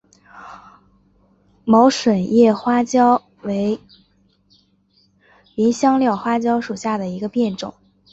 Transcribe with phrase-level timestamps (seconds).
[1.63, 3.79] 毛椿叶花椒为
[5.53, 7.71] 芸香科花椒属下的一个变种。